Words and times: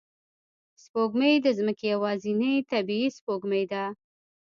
سپوږمۍ 0.83 1.33
د 1.41 1.47
ځمکې 1.57 1.85
یوازینی 1.93 2.53
طبیعي 2.71 3.07
سپوږمکۍ 3.17 3.63
ده 3.71 3.83